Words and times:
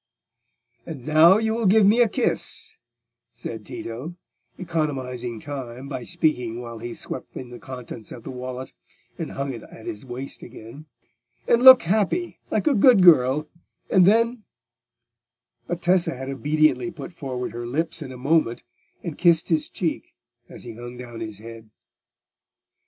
"And 0.83 1.05
now 1.05 1.37
you 1.37 1.53
will 1.53 1.67
give 1.67 1.85
me 1.85 2.01
a 2.01 2.09
kiss," 2.09 2.75
said 3.33 3.63
Tito, 3.63 4.15
economising 4.57 5.39
time 5.39 5.87
by 5.87 6.05
speaking 6.05 6.59
while 6.59 6.79
he 6.79 6.95
swept 6.95 7.37
in 7.37 7.51
the 7.51 7.59
contents 7.59 8.11
of 8.11 8.23
the 8.23 8.31
wallet 8.31 8.73
and 9.19 9.33
hung 9.33 9.53
it 9.53 9.61
at 9.61 9.85
his 9.85 10.03
waist 10.03 10.41
again, 10.41 10.87
"and 11.47 11.61
look 11.61 11.83
happy, 11.83 12.39
like 12.49 12.65
a 12.65 12.73
good 12.73 13.03
girl, 13.03 13.47
and 13.91 14.07
then—" 14.07 14.41
But 15.67 15.83
Tessa 15.83 16.15
had 16.15 16.29
obediently 16.29 16.89
put 16.89 17.13
forward 17.13 17.51
her 17.51 17.67
lips 17.67 18.01
in 18.01 18.11
a 18.11 18.17
moment, 18.17 18.63
and 19.03 19.19
kissed 19.19 19.49
his 19.49 19.69
cheek 19.69 20.15
as 20.49 20.63
he 20.63 20.73
hung 20.73 20.97
down 20.97 21.19
his 21.19 21.37
head. 21.37 21.69